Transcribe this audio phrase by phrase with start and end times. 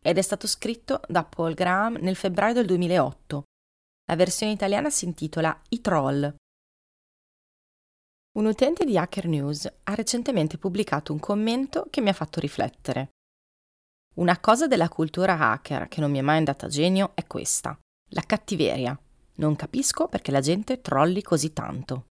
[0.00, 3.42] ed è stato scritto da Paul Graham nel febbraio del 2008.
[4.06, 6.34] La versione italiana si intitola I Troll.
[8.38, 13.10] Un utente di Hacker News ha recentemente pubblicato un commento che mi ha fatto riflettere.
[14.16, 17.78] Una cosa della cultura hacker che non mi è mai andata a genio è questa,
[18.10, 18.98] la cattiveria.
[19.34, 22.06] Non capisco perché la gente trolli così tanto.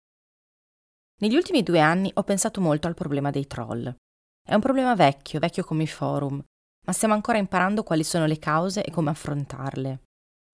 [1.21, 3.95] Negli ultimi due anni ho pensato molto al problema dei troll.
[4.43, 6.43] È un problema vecchio, vecchio come i forum,
[6.85, 10.01] ma stiamo ancora imparando quali sono le cause e come affrontarle.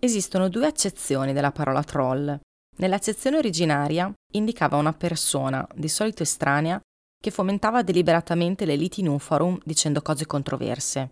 [0.02, 2.39] Esistono due accezioni della parola troll.
[2.78, 6.81] Nell'accezione originaria indicava una persona, di solito estranea,
[7.22, 11.11] che fomentava deliberatamente le liti in un forum dicendo cose controverse.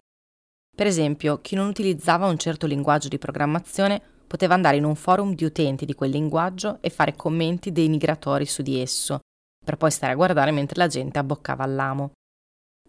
[0.76, 5.36] Per esempio, chi non utilizzava un certo linguaggio di programmazione poteva andare in un forum
[5.36, 9.20] di utenti di quel linguaggio e fare commenti denigratori su di esso,
[9.64, 12.12] per poi stare a guardare mentre la gente abboccava all'amo.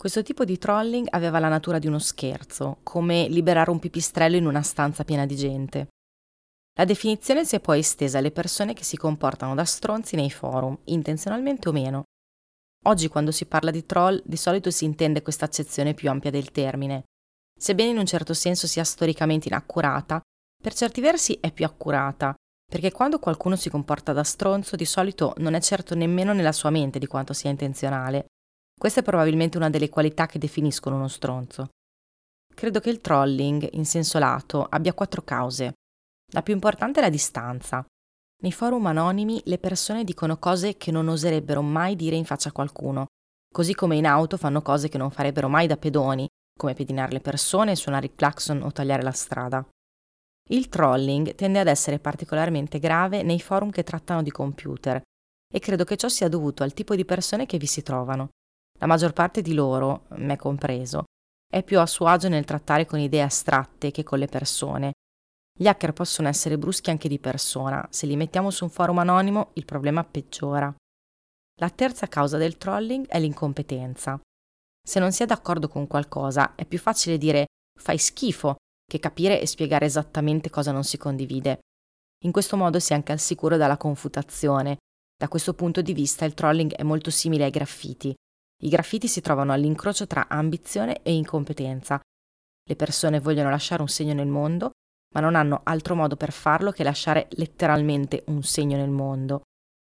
[0.00, 4.46] Questo tipo di trolling aveva la natura di uno scherzo, come liberare un pipistrello in
[4.46, 5.88] una stanza piena di gente.
[6.78, 10.74] La definizione si è poi estesa alle persone che si comportano da stronzi nei forum,
[10.84, 12.04] intenzionalmente o meno.
[12.86, 16.50] Oggi quando si parla di troll di solito si intende questa accezione più ampia del
[16.50, 17.04] termine.
[17.54, 20.18] Sebbene in un certo senso sia storicamente inaccurata,
[20.62, 22.34] per certi versi è più accurata,
[22.66, 26.70] perché quando qualcuno si comporta da stronzo di solito non è certo nemmeno nella sua
[26.70, 28.28] mente di quanto sia intenzionale,
[28.80, 31.68] questa è probabilmente una delle qualità che definiscono uno stronzo.
[32.54, 35.74] Credo che il trolling, in senso lato, abbia quattro cause.
[36.32, 37.84] La più importante è la distanza.
[38.42, 42.52] Nei forum anonimi le persone dicono cose che non oserebbero mai dire in faccia a
[42.52, 43.08] qualcuno,
[43.52, 46.26] così come in auto fanno cose che non farebbero mai da pedoni,
[46.58, 49.62] come pedinare le persone, suonare il clacson o tagliare la strada.
[50.48, 55.02] Il trolling tende ad essere particolarmente grave nei forum che trattano di computer
[55.52, 58.30] e credo che ciò sia dovuto al tipo di persone che vi si trovano.
[58.80, 61.04] La maggior parte di loro, me compreso,
[61.46, 64.92] è più a suo agio nel trattare con idee astratte che con le persone.
[65.52, 69.50] Gli hacker possono essere bruschi anche di persona, se li mettiamo su un forum anonimo
[69.54, 70.74] il problema peggiora.
[71.60, 74.18] La terza causa del trolling è l'incompetenza.
[74.82, 77.48] Se non si è d'accordo con qualcosa, è più facile dire
[77.78, 78.56] fai schifo
[78.90, 81.60] che capire e spiegare esattamente cosa non si condivide.
[82.24, 84.78] In questo modo si è anche al sicuro dalla confutazione.
[85.14, 88.14] Da questo punto di vista il trolling è molto simile ai graffiti.
[88.62, 92.00] I graffiti si trovano all'incrocio tra ambizione e incompetenza.
[92.62, 94.72] Le persone vogliono lasciare un segno nel mondo,
[95.14, 99.42] ma non hanno altro modo per farlo che lasciare letteralmente un segno nel mondo.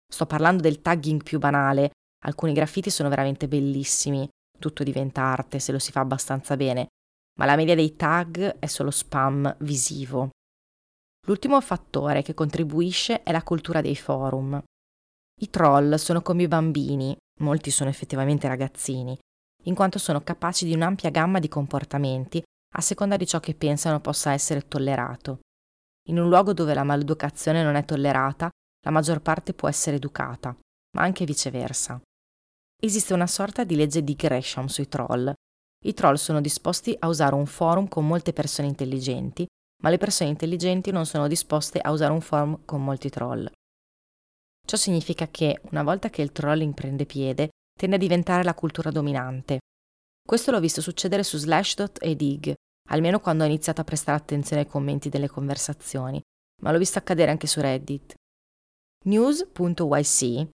[0.08, 1.92] Sto parlando del tagging più banale.
[2.24, 4.30] Alcuni graffiti sono veramente bellissimi,
[4.60, 6.88] tutto diventa arte se lo si fa abbastanza bene,
[7.40, 10.30] ma la media dei tag è solo spam visivo.
[11.26, 14.62] L'ultimo fattore che contribuisce è la cultura dei forum.
[15.42, 19.18] I troll sono come i bambini, molti sono effettivamente ragazzini,
[19.66, 22.42] in quanto sono capaci di un'ampia gamma di comportamenti
[22.74, 25.42] a seconda di ciò che pensano possa essere tollerato.
[26.10, 28.50] In un luogo dove la maleducazione non è tollerata,
[28.84, 30.56] la maggior parte può essere educata,
[30.96, 32.02] ma anche viceversa.
[32.82, 35.32] Esiste una sorta di legge di Gresham sui troll.
[35.84, 39.46] I troll sono disposti a usare un forum con molte persone intelligenti,
[39.84, 43.50] ma le persone intelligenti non sono disposte a usare un forum con molti troll.
[44.72, 48.90] Ciò significa che, una volta che il trolling prende piede, tende a diventare la cultura
[48.90, 49.60] dominante.
[50.26, 52.54] Questo l'ho visto succedere su Slashdot e Dig,
[52.90, 56.22] almeno quando ho iniziato a prestare attenzione ai commenti delle conversazioni,
[56.62, 58.14] ma l'ho visto accadere anche su Reddit.
[59.08, 60.48] News.yc,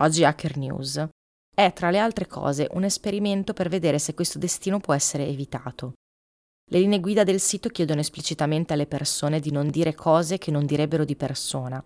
[0.00, 1.06] oggi Hacker News,
[1.54, 5.92] è tra le altre cose un esperimento per vedere se questo destino può essere evitato.
[6.68, 10.66] Le linee guida del sito chiedono esplicitamente alle persone di non dire cose che non
[10.66, 11.80] direbbero di persona,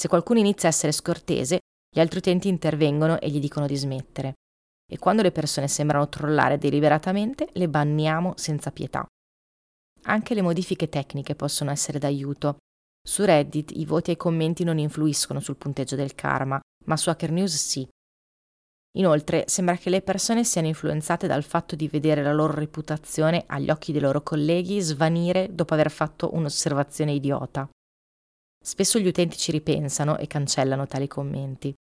[0.00, 1.58] se qualcuno inizia a essere scortese,
[1.94, 4.32] gli altri utenti intervengono e gli dicono di smettere.
[4.90, 9.04] E quando le persone sembrano trollare deliberatamente, le banniamo senza pietà.
[10.04, 12.56] Anche le modifiche tecniche possono essere d'aiuto.
[13.06, 17.10] Su Reddit i voti e i commenti non influiscono sul punteggio del karma, ma su
[17.10, 17.86] Hacker News sì.
[18.96, 23.68] Inoltre sembra che le persone siano influenzate dal fatto di vedere la loro reputazione agli
[23.68, 27.68] occhi dei loro colleghi svanire dopo aver fatto un'osservazione idiota.
[28.62, 31.74] Spesso gli utenti ci ripensano e cancellano tali commenti.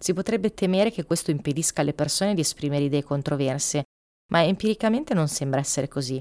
[0.00, 3.84] Si potrebbe temere che questo impedisca alle persone di esprimere idee controverse,
[4.30, 6.20] ma empiricamente non sembra essere così.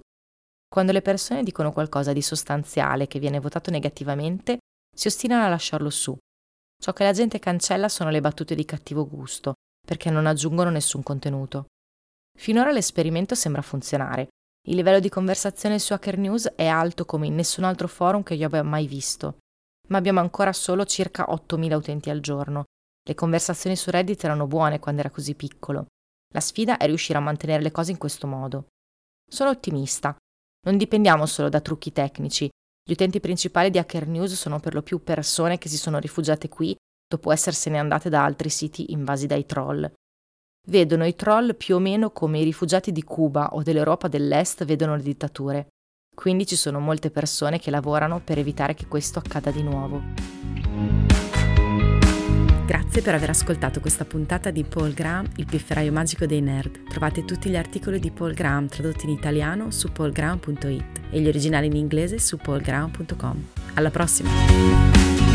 [0.67, 4.57] Quando le persone dicono qualcosa di sostanziale che viene votato negativamente,
[4.95, 6.17] si ostinano a lasciarlo su.
[6.81, 9.53] Ciò che la gente cancella sono le battute di cattivo gusto,
[9.85, 11.67] perché non aggiungono nessun contenuto.
[12.35, 14.29] Finora l'esperimento sembra funzionare.
[14.67, 18.33] Il livello di conversazione su Hacker News è alto come in nessun altro forum che
[18.33, 19.37] io abbia mai visto,
[19.93, 22.63] ma abbiamo ancora solo circa 8.000 utenti al giorno.
[23.07, 25.85] Le conversazioni su Reddit erano buone quando era così piccolo.
[26.33, 28.69] La sfida è riuscire a mantenere le cose in questo modo.
[29.29, 30.15] Sono ottimista.
[30.65, 32.49] Non dipendiamo solo da trucchi tecnici.
[32.83, 36.49] Gli utenti principali di Hacker News sono per lo più persone che si sono rifugiate
[36.49, 36.75] qui
[37.07, 39.91] dopo essersene andate da altri siti invasi dai troll.
[40.69, 44.95] Vedono i troll più o meno come i rifugiati di Cuba o dell'Europa dell'Est vedono
[44.95, 45.67] le dittature.
[46.13, 50.01] Quindi ci sono molte persone che lavorano per evitare che questo accada di nuovo.
[52.65, 56.87] Grazie per aver ascoltato questa puntata di Paul Graham, il pifferaio magico dei nerd.
[56.87, 61.67] Trovate tutti gli articoli di Paul Graham tradotti in italiano su paulgraham.it e gli originali
[61.67, 63.47] in inglese su paulgraham.com.
[63.73, 65.32] Alla prossima!